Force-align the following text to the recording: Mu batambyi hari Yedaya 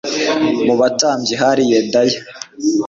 Mu 0.67 0.75
batambyi 0.81 1.33
hari 1.41 1.61
Yedaya 1.71 2.19